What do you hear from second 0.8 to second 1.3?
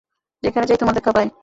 তোমার দেখা পাই।